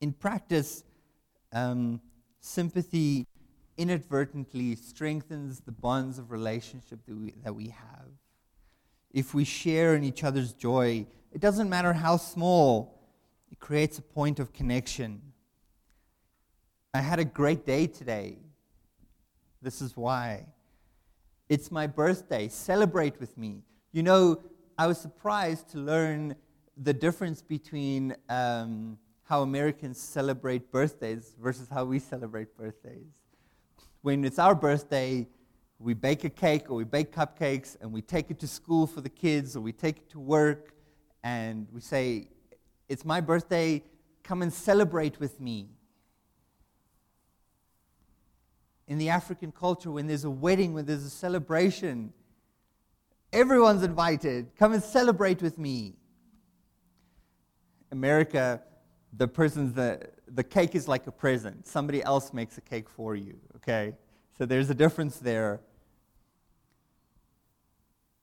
In 0.00 0.12
practice, 0.12 0.82
um, 1.52 2.00
sympathy 2.40 3.28
inadvertently 3.78 4.74
strengthens 4.74 5.60
the 5.60 5.70
bonds 5.70 6.18
of 6.18 6.32
relationship 6.32 7.06
that 7.06 7.14
we, 7.16 7.34
that 7.44 7.54
we 7.54 7.68
have. 7.68 8.08
if 9.12 9.32
we 9.32 9.44
share 9.44 9.94
in 9.94 10.02
each 10.02 10.24
other's 10.24 10.52
joy, 10.52 11.06
it 11.30 11.40
doesn't 11.40 11.70
matter 11.70 11.92
how 11.92 12.16
small, 12.16 13.01
creates 13.62 13.96
a 13.96 14.02
point 14.02 14.40
of 14.40 14.52
connection. 14.52 15.22
I 16.92 17.00
had 17.00 17.20
a 17.20 17.24
great 17.24 17.64
day 17.64 17.86
today. 17.86 18.38
This 19.62 19.80
is 19.80 19.96
why. 19.96 20.46
It's 21.48 21.70
my 21.70 21.86
birthday. 21.86 22.48
Celebrate 22.48 23.20
with 23.20 23.38
me. 23.38 23.62
You 23.92 24.02
know, 24.02 24.40
I 24.76 24.88
was 24.88 24.98
surprised 25.00 25.70
to 25.70 25.78
learn 25.78 26.34
the 26.76 26.92
difference 26.92 27.40
between 27.40 28.16
um, 28.28 28.98
how 29.22 29.42
Americans 29.42 29.96
celebrate 30.00 30.72
birthdays 30.72 31.36
versus 31.40 31.68
how 31.70 31.84
we 31.84 32.00
celebrate 32.00 32.56
birthdays. 32.56 33.12
When 34.00 34.24
it's 34.24 34.40
our 34.40 34.56
birthday, 34.56 35.28
we 35.78 35.94
bake 35.94 36.24
a 36.24 36.30
cake 36.30 36.68
or 36.68 36.74
we 36.74 36.84
bake 36.84 37.14
cupcakes 37.14 37.76
and 37.80 37.92
we 37.92 38.02
take 38.02 38.28
it 38.32 38.40
to 38.40 38.48
school 38.48 38.88
for 38.88 39.00
the 39.00 39.08
kids 39.08 39.56
or 39.56 39.60
we 39.60 39.72
take 39.72 39.98
it 39.98 40.10
to 40.10 40.18
work 40.18 40.74
and 41.22 41.68
we 41.72 41.80
say, 41.80 42.26
It's 42.92 43.06
my 43.06 43.22
birthday, 43.22 43.82
come 44.22 44.42
and 44.42 44.52
celebrate 44.52 45.18
with 45.18 45.40
me. 45.40 45.70
In 48.86 48.98
the 48.98 49.08
African 49.08 49.50
culture, 49.50 49.90
when 49.90 50.06
there's 50.06 50.24
a 50.24 50.30
wedding, 50.30 50.74
when 50.74 50.84
there's 50.84 51.02
a 51.02 51.08
celebration, 51.08 52.12
everyone's 53.32 53.82
invited. 53.82 54.54
Come 54.58 54.74
and 54.74 54.82
celebrate 54.82 55.40
with 55.40 55.56
me. 55.56 55.94
America, 57.90 58.60
the 59.16 59.26
person's 59.26 59.72
the, 59.72 60.10
the 60.28 60.44
cake 60.44 60.74
is 60.74 60.86
like 60.86 61.06
a 61.06 61.12
present. 61.12 61.66
Somebody 61.66 62.04
else 62.04 62.34
makes 62.34 62.58
a 62.58 62.60
cake 62.60 62.90
for 62.90 63.16
you, 63.16 63.38
okay? 63.56 63.94
So 64.36 64.44
there's 64.44 64.68
a 64.68 64.74
difference 64.74 65.18
there. 65.18 65.60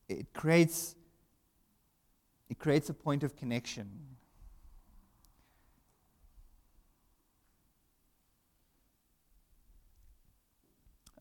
It 0.07 0.31
creates 0.31 0.95
it 2.51 2.59
creates 2.59 2.89
a 2.89 2.93
point 2.93 3.23
of 3.23 3.35
connection. 3.35 4.08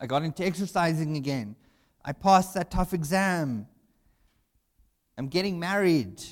I 0.00 0.06
got 0.06 0.22
into 0.22 0.44
exercising 0.44 1.16
again. 1.16 1.56
I 2.04 2.12
passed 2.12 2.54
that 2.54 2.70
tough 2.70 2.94
exam. 2.94 3.66
I'm 5.16 5.26
getting 5.28 5.58
married. 5.58 6.22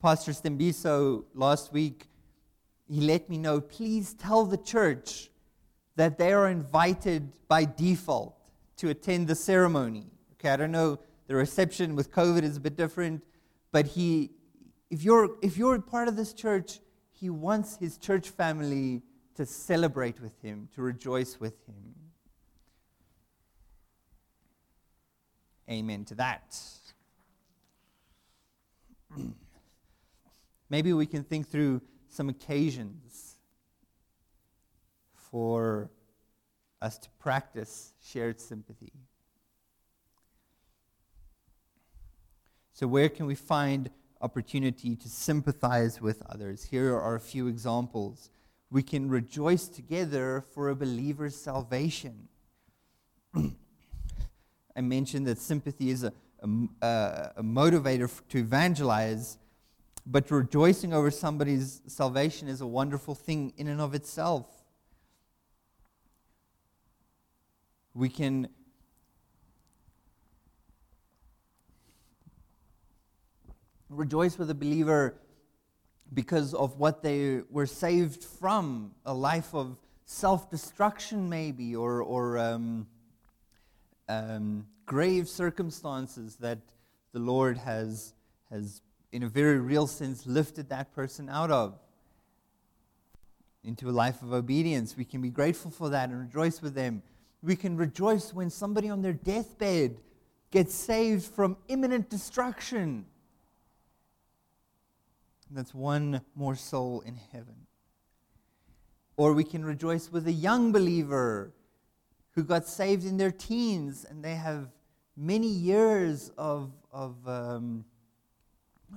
Pastor 0.00 0.32
Stembiso 0.32 1.24
last 1.34 1.72
week, 1.72 2.08
he 2.88 3.00
let 3.00 3.28
me 3.28 3.38
know 3.38 3.60
please 3.60 4.14
tell 4.14 4.44
the 4.44 4.56
church 4.56 5.30
that 5.96 6.18
they 6.18 6.32
are 6.32 6.48
invited 6.48 7.32
by 7.46 7.64
default 7.64 8.34
to 8.78 8.88
attend 8.88 9.28
the 9.28 9.34
ceremony. 9.34 10.06
Okay, 10.32 10.48
I 10.48 10.56
don't 10.56 10.72
know, 10.72 10.98
the 11.26 11.36
reception 11.36 11.94
with 11.94 12.10
COVID 12.10 12.42
is 12.42 12.56
a 12.56 12.60
bit 12.60 12.76
different, 12.76 13.22
but 13.70 13.86
he, 13.86 14.30
if 14.90 15.04
you're, 15.04 15.36
if 15.42 15.56
you're 15.56 15.78
part 15.80 16.08
of 16.08 16.16
this 16.16 16.32
church, 16.32 16.80
he 17.10 17.30
wants 17.30 17.76
his 17.76 17.98
church 17.98 18.30
family 18.30 19.02
to 19.36 19.46
celebrate 19.46 20.20
with 20.20 20.40
him, 20.42 20.68
to 20.74 20.82
rejoice 20.82 21.40
with 21.40 21.54
him. 21.66 21.94
Amen 25.70 26.04
to 26.06 26.14
that. 26.16 26.56
Maybe 30.70 30.92
we 30.92 31.06
can 31.06 31.24
think 31.24 31.48
through 31.48 31.80
some 32.08 32.28
occasions 32.28 33.36
for 35.14 35.90
us 36.82 36.98
to 36.98 37.08
practice 37.18 37.94
shared 38.02 38.40
sympathy. 38.40 38.92
So, 42.74 42.86
where 42.86 43.08
can 43.08 43.26
we 43.26 43.34
find 43.34 43.90
opportunity 44.20 44.96
to 44.96 45.08
sympathize 45.08 46.00
with 46.00 46.22
others? 46.28 46.64
Here 46.64 46.94
are 46.94 47.14
a 47.14 47.20
few 47.20 47.46
examples. 47.46 48.30
We 48.72 48.82
can 48.82 49.10
rejoice 49.10 49.68
together 49.68 50.42
for 50.54 50.70
a 50.70 50.74
believer's 50.74 51.36
salvation. 51.36 52.28
I 53.36 54.80
mentioned 54.80 55.26
that 55.26 55.36
sympathy 55.36 55.90
is 55.90 56.04
a, 56.04 56.12
a, 56.40 56.84
uh, 56.84 57.32
a 57.36 57.42
motivator 57.42 58.10
to 58.30 58.38
evangelize, 58.38 59.36
but 60.06 60.30
rejoicing 60.30 60.94
over 60.94 61.10
somebody's 61.10 61.82
salvation 61.86 62.48
is 62.48 62.62
a 62.62 62.66
wonderful 62.66 63.14
thing 63.14 63.52
in 63.58 63.68
and 63.68 63.78
of 63.78 63.94
itself. 63.94 64.46
We 67.92 68.08
can 68.08 68.48
rejoice 73.90 74.38
with 74.38 74.48
a 74.48 74.54
believer 74.54 75.20
because 76.14 76.54
of 76.54 76.78
what 76.78 77.02
they 77.02 77.40
were 77.50 77.66
saved 77.66 78.24
from 78.24 78.92
a 79.06 79.14
life 79.14 79.54
of 79.54 79.76
self 80.04 80.50
destruction, 80.50 81.28
maybe, 81.28 81.74
or, 81.74 82.02
or 82.02 82.38
um, 82.38 82.86
um, 84.08 84.66
grave 84.86 85.28
circumstances 85.28 86.36
that 86.36 86.58
the 87.12 87.18
Lord 87.18 87.56
has, 87.58 88.14
has, 88.50 88.82
in 89.10 89.22
a 89.22 89.28
very 89.28 89.58
real 89.58 89.86
sense, 89.86 90.26
lifted 90.26 90.68
that 90.70 90.94
person 90.94 91.28
out 91.28 91.50
of 91.50 91.78
into 93.64 93.88
a 93.88 93.92
life 93.92 94.22
of 94.22 94.32
obedience. 94.32 94.96
We 94.96 95.04
can 95.04 95.20
be 95.22 95.30
grateful 95.30 95.70
for 95.70 95.90
that 95.90 96.08
and 96.10 96.18
rejoice 96.18 96.60
with 96.60 96.74
them. 96.74 97.02
We 97.42 97.56
can 97.56 97.76
rejoice 97.76 98.34
when 98.34 98.50
somebody 98.50 98.88
on 98.88 99.02
their 99.02 99.12
deathbed 99.12 99.98
gets 100.50 100.74
saved 100.74 101.24
from 101.24 101.56
imminent 101.68 102.10
destruction. 102.10 103.06
That's 105.54 105.74
one 105.74 106.22
more 106.34 106.56
soul 106.56 107.02
in 107.02 107.18
heaven. 107.32 107.66
Or 109.16 109.34
we 109.34 109.44
can 109.44 109.64
rejoice 109.64 110.10
with 110.10 110.26
a 110.26 110.32
young 110.32 110.72
believer 110.72 111.52
who 112.32 112.42
got 112.42 112.66
saved 112.66 113.04
in 113.04 113.18
their 113.18 113.30
teens 113.30 114.06
and 114.08 114.24
they 114.24 114.34
have 114.34 114.68
many 115.16 115.48
years 115.48 116.30
of, 116.38 116.72
of, 116.90 117.16
um, 117.28 117.84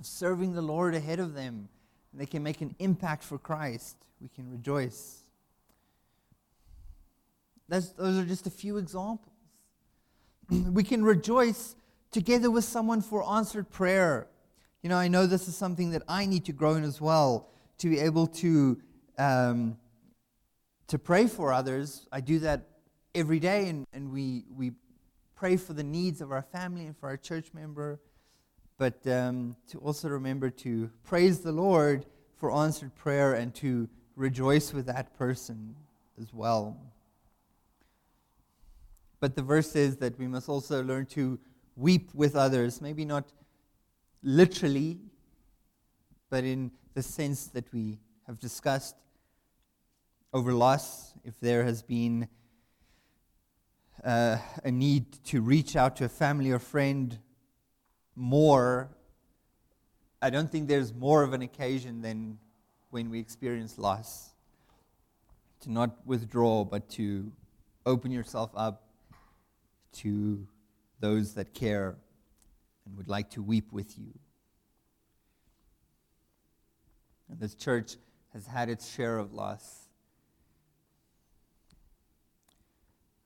serving 0.01 0.53
the 0.53 0.61
Lord 0.61 0.95
ahead 0.95 1.19
of 1.19 1.33
them. 1.33 1.69
And 2.11 2.21
they 2.21 2.25
can 2.25 2.43
make 2.43 2.61
an 2.61 2.75
impact 2.79 3.23
for 3.23 3.37
Christ. 3.37 3.97
We 4.21 4.29
can 4.29 4.49
rejoice. 4.49 5.19
That's, 7.67 7.89
those 7.89 8.17
are 8.17 8.25
just 8.25 8.47
a 8.47 8.51
few 8.51 8.77
examples. 8.77 9.33
we 10.49 10.83
can 10.83 11.03
rejoice 11.03 11.75
together 12.11 12.49
with 12.49 12.63
someone 12.63 13.01
for 13.01 13.27
answered 13.29 13.69
prayer. 13.69 14.27
You 14.85 14.89
know, 14.89 14.97
I 14.97 15.07
know 15.07 15.25
this 15.25 15.47
is 15.47 15.57
something 15.57 15.89
that 15.93 16.03
I 16.07 16.27
need 16.27 16.45
to 16.45 16.51
grow 16.51 16.75
in 16.75 16.83
as 16.83 17.01
well 17.01 17.49
to 17.79 17.89
be 17.89 17.97
able 17.97 18.27
to 18.27 18.79
um, 19.17 19.79
to 20.89 20.99
pray 20.99 21.25
for 21.25 21.51
others. 21.51 22.05
I 22.11 22.21
do 22.21 22.37
that 22.41 22.67
every 23.15 23.39
day, 23.39 23.67
and, 23.69 23.87
and 23.93 24.11
we, 24.11 24.45
we 24.55 24.73
pray 25.33 25.57
for 25.57 25.73
the 25.73 25.83
needs 25.83 26.21
of 26.21 26.31
our 26.31 26.43
family 26.43 26.85
and 26.85 26.95
for 26.95 27.09
our 27.09 27.17
church 27.17 27.47
member, 27.51 27.99
but 28.77 29.07
um, 29.07 29.55
to 29.69 29.79
also 29.79 30.07
remember 30.07 30.51
to 30.51 30.91
praise 31.03 31.39
the 31.39 31.51
Lord 31.51 32.05
for 32.37 32.51
answered 32.51 32.93
prayer 32.93 33.33
and 33.33 33.55
to 33.55 33.89
rejoice 34.15 34.71
with 34.71 34.85
that 34.85 35.17
person 35.17 35.75
as 36.21 36.31
well. 36.31 36.77
But 39.19 39.35
the 39.35 39.41
verse 39.41 39.71
says 39.71 39.97
that 39.97 40.19
we 40.19 40.27
must 40.27 40.47
also 40.47 40.83
learn 40.83 41.07
to 41.07 41.39
weep 41.75 42.13
with 42.13 42.35
others, 42.35 42.81
maybe 42.81 43.03
not 43.03 43.25
literally, 44.25 44.97
but 46.31 46.43
in 46.43 46.71
the 46.95 47.03
sense 47.03 47.47
that 47.47 47.71
we 47.71 47.99
have 48.25 48.39
discussed 48.39 48.95
over 50.33 50.51
loss, 50.51 51.13
if 51.23 51.39
there 51.39 51.63
has 51.63 51.83
been 51.83 52.27
uh, 54.03 54.37
a 54.63 54.71
need 54.71 55.23
to 55.25 55.41
reach 55.41 55.75
out 55.75 55.95
to 55.97 56.05
a 56.05 56.09
family 56.09 56.51
or 56.51 56.57
friend 56.59 57.19
more, 58.15 58.89
I 60.21 60.31
don't 60.31 60.51
think 60.51 60.67
there's 60.67 60.91
more 60.91 61.21
of 61.21 61.33
an 61.33 61.43
occasion 61.43 62.01
than 62.01 62.39
when 62.89 63.11
we 63.11 63.19
experience 63.19 63.77
loss. 63.77 64.31
To 65.61 65.71
not 65.71 66.05
withdraw, 66.05 66.63
but 66.63 66.89
to 66.91 67.31
open 67.85 68.11
yourself 68.11 68.51
up 68.55 68.83
to 69.93 70.47
those 70.99 71.33
that 71.35 71.53
care 71.53 71.95
and 72.85 72.95
would 72.97 73.07
like 73.07 73.29
to 73.31 73.41
weep 73.41 73.71
with 73.71 73.97
you. 73.97 74.13
And 77.29 77.39
this 77.39 77.55
church 77.55 77.97
has 78.33 78.45
had 78.47 78.69
its 78.69 78.93
share 78.93 79.17
of 79.17 79.33
loss. 79.33 79.87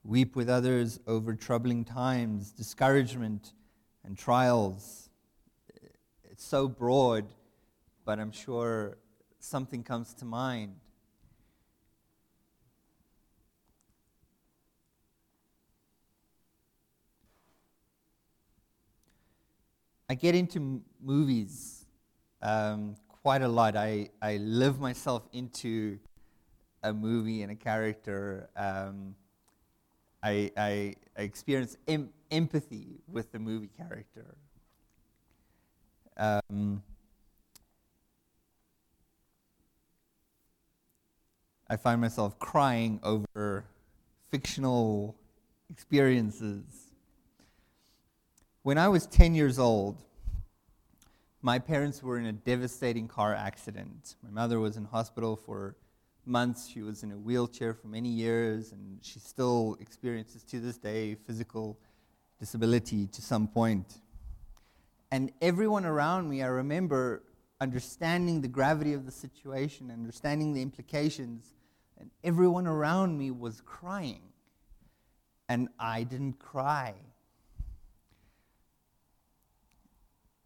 Weep 0.04 0.36
with 0.36 0.50
others 0.50 1.00
over 1.08 1.36
troubling 1.36 1.84
times, 1.84 2.52
discouragement, 2.52 3.54
and 4.06 4.18
trials. 4.18 5.10
It's 6.24 6.46
so 6.46 6.68
broad, 6.68 7.26
but 8.06 8.20
I'm 8.20 8.32
sure 8.32 8.98
something 9.40 9.84
comes 9.84 10.14
to 10.16 10.26
mind. 10.26 10.76
I 20.10 20.16
get 20.16 20.34
into 20.34 20.82
movies 21.02 21.86
um, 22.42 22.96
quite 23.22 23.44
a 23.44 23.48
lot. 23.48 23.76
I, 23.76 24.10
I 24.22 24.38
live 24.38 24.80
myself 24.80 25.28
into 25.34 26.00
a 26.82 26.92
movie 26.92 27.44
and 27.44 27.52
a 27.52 27.56
character. 27.56 28.50
Um, 28.56 29.16
I, 30.24 30.52
I, 30.58 30.96
I, 31.18 31.22
experience 31.22 31.78
em- 31.88 32.10
empathy 32.32 33.02
with 33.08 33.32
the 33.32 33.40
movie 33.40 33.70
character. 33.78 34.36
Um, 36.18 36.82
I 41.70 41.78
find 41.78 42.02
myself 42.02 42.40
crying 42.40 43.00
over 43.04 43.66
fictional 44.32 45.16
experiences. 45.70 46.89
When 48.70 48.78
I 48.78 48.88
was 48.88 49.08
10 49.08 49.34
years 49.34 49.58
old, 49.58 50.04
my 51.42 51.58
parents 51.58 52.04
were 52.04 52.20
in 52.20 52.28
a 52.28 52.32
devastating 52.32 53.08
car 53.08 53.34
accident. 53.34 54.16
My 54.22 54.30
mother 54.30 54.60
was 54.60 54.78
in 54.78 54.86
hospital 54.86 55.36
for 55.36 55.76
months. 56.24 56.68
She 56.68 56.84
was 56.84 57.02
in 57.02 57.12
a 57.12 57.18
wheelchair 57.18 57.74
for 57.74 57.88
many 57.88 58.10
years, 58.10 58.72
and 58.72 59.00
she 59.02 59.18
still 59.18 59.76
experiences 59.82 60.44
to 60.44 60.60
this 60.60 60.78
day 60.78 61.16
physical 61.16 61.80
disability 62.40 63.08
to 63.08 63.24
some 63.24 63.48
point. 63.48 64.02
And 65.12 65.32
everyone 65.42 65.84
around 65.84 66.30
me, 66.30 66.44
I 66.44 66.50
remember 66.50 67.24
understanding 67.60 68.42
the 68.42 68.48
gravity 68.48 68.94
of 68.94 69.08
the 69.08 69.12
situation, 69.12 69.90
understanding 69.90 70.54
the 70.54 70.62
implications, 70.62 71.56
and 72.00 72.12
everyone 72.24 72.68
around 72.68 73.18
me 73.18 73.32
was 73.32 73.62
crying. 73.62 74.22
And 75.48 75.70
I 75.80 76.04
didn't 76.04 76.38
cry. 76.38 76.94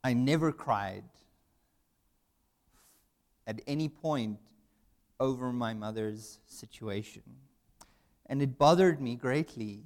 I 0.04 0.14
never 0.14 0.52
cried 0.52 1.06
at 3.48 3.62
any 3.66 3.88
point 3.88 4.40
over 5.20 5.54
my 5.54 5.74
mother's 5.74 6.40
situation. 6.46 7.24
And 8.26 8.42
it 8.42 8.58
bothered 8.58 9.02
me 9.02 9.16
greatly. 9.16 9.84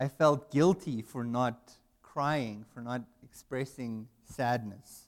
I 0.00 0.08
felt 0.08 0.50
guilty 0.50 1.02
for 1.02 1.22
not 1.22 1.72
crying, 2.02 2.64
for 2.74 2.80
not 2.80 3.02
expressing 3.22 4.08
sadness. 4.24 5.06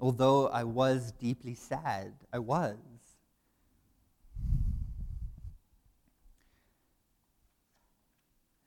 Although 0.00 0.48
I 0.48 0.64
was 0.64 1.12
deeply 1.12 1.54
sad, 1.54 2.14
I 2.32 2.38
was. 2.38 2.76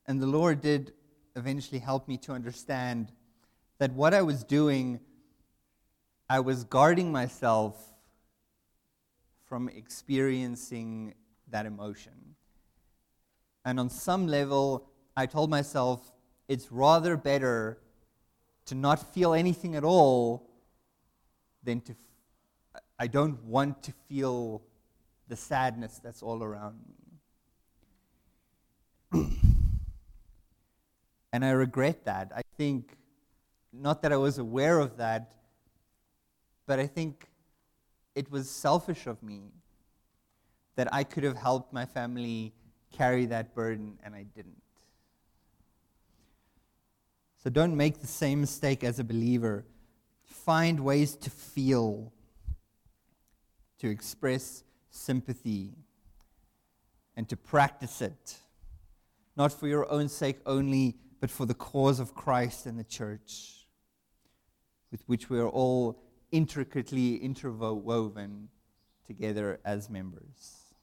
And 0.06 0.22
the 0.22 0.28
Lord 0.28 0.62
did 0.62 0.94
eventually 1.36 1.80
help 1.80 2.08
me 2.08 2.18
to 2.20 2.32
understand 2.32 3.12
that 3.80 3.94
what 3.94 4.14
I 4.14 4.22
was 4.22 4.44
doing, 4.44 5.00
I 6.30 6.40
was 6.40 6.64
guarding 6.64 7.12
myself 7.12 7.76
from 9.46 9.70
experiencing 9.70 11.14
that 11.50 11.66
emotion. 11.66 12.36
And 13.64 13.80
on 13.80 13.90
some 13.90 14.28
level, 14.28 14.90
I 15.16 15.26
told 15.26 15.50
myself 15.50 16.12
it's 16.48 16.72
rather 16.72 17.18
better 17.18 17.80
to 18.66 18.76
not 18.76 19.14
feel 19.14 19.34
anything 19.34 19.76
at 19.76 19.84
all 19.84 20.50
than 21.64 21.82
to. 21.82 21.92
F- 21.94 22.82
I 23.00 23.08
don't 23.08 23.44
want 23.44 23.84
to 23.84 23.94
feel 24.10 24.64
the 25.28 25.36
sadness 25.36 26.00
that's 26.04 26.24
all 26.24 26.44
around 26.44 26.80
me. 29.14 29.30
And 31.34 31.44
I 31.46 31.52
regret 31.52 32.06
that. 32.06 32.32
I 32.36 32.42
think, 32.58 32.98
not 33.74 34.02
that 34.02 34.12
I 34.12 34.18
was 34.18 34.38
aware 34.38 34.80
of 34.80 34.98
that, 34.98 35.34
but 36.66 36.80
I 36.80 36.88
think 36.88 37.28
it 38.16 38.32
was 38.32 38.50
selfish 38.50 39.08
of 39.08 39.22
me 39.22 39.52
that 40.76 40.94
I 40.94 41.04
could 41.04 41.24
have 41.24 41.38
helped 41.38 41.74
my 41.74 41.86
family 41.86 42.54
carry 42.92 43.26
that 43.28 43.54
burden 43.54 43.98
and 44.04 44.16
I 44.16 44.24
didn't. 44.24 44.62
So 47.44 47.50
don't 47.50 47.78
make 47.78 48.02
the 48.02 48.08
same 48.08 48.42
mistake 48.42 48.84
as 48.84 49.00
a 49.00 49.04
believer. 49.04 49.66
Find 50.24 50.80
ways 50.80 51.16
to 51.16 51.30
feel, 51.30 52.12
to 53.80 53.90
express 53.90 54.64
sympathy, 54.90 55.74
and 57.16 57.28
to 57.30 57.38
practice 57.38 58.02
it. 58.02 58.38
Not 59.36 59.52
for 59.52 59.68
your 59.68 59.90
own 59.92 60.10
sake 60.10 60.40
only, 60.46 60.98
but 61.20 61.30
for 61.30 61.46
the 61.46 61.54
cause 61.54 62.00
of 62.00 62.14
Christ 62.14 62.66
and 62.66 62.78
the 62.78 62.84
church, 62.84 63.57
with 64.92 65.02
which 65.08 65.30
we 65.30 65.40
are 65.40 65.50
all 65.50 66.00
intricately 66.32 67.16
interwoven 67.16 68.50
together 69.06 69.60
as 69.66 69.90
members. 69.90 70.74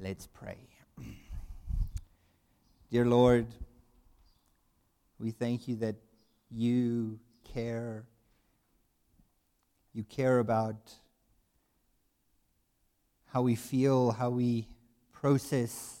Let's 0.00 0.26
pray. 0.26 0.58
Dear 2.90 3.06
Lord, 3.06 3.46
we 5.18 5.30
thank 5.30 5.68
you 5.68 5.76
that 5.76 5.96
you 6.50 7.18
care. 7.52 8.04
You 9.92 10.04
care 10.04 10.38
about 10.38 10.92
how 13.26 13.42
we 13.42 13.54
feel, 13.54 14.12
how 14.12 14.30
we 14.30 14.68
process 15.12 16.00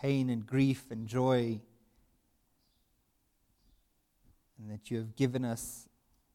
pain 0.00 0.30
and 0.30 0.46
grief 0.46 0.90
and 0.90 1.06
joy, 1.06 1.60
and 4.60 4.70
that 4.70 4.90
you 4.90 4.98
have 4.98 5.16
given 5.16 5.44
us 5.44 5.88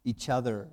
each 0.04 0.30
other. 0.30 0.68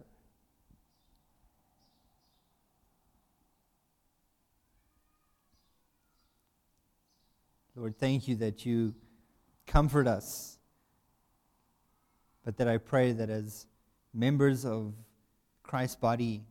Lord, 7.75 7.99
thank 7.99 8.29
you 8.29 8.37
that 8.37 8.67
you 8.67 8.95
comfort 9.67 10.07
us, 10.07 10.59
but 12.45 12.57
that 12.59 12.69
I 12.69 12.79
pray 12.79 13.13
that 13.13 13.31
as 13.31 13.67
members 14.13 14.65
of 14.65 14.95
Christ's 15.63 15.97
body, 15.97 16.45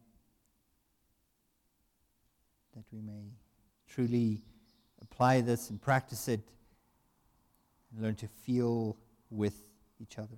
that 2.75 2.83
we 2.91 3.01
may 3.01 3.29
truly 3.87 4.41
apply 5.01 5.41
this 5.41 5.69
and 5.69 5.81
practice 5.81 6.27
it 6.27 6.41
and 7.91 8.03
learn 8.03 8.15
to 8.15 8.27
feel 8.27 8.97
with 9.29 9.61
each 9.99 10.17
other. 10.17 10.37